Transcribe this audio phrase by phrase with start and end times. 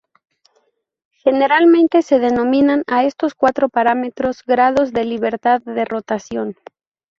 [1.19, 6.57] Generalmente se denominan a estos cuatro parámetros "grados de libertad de rotación".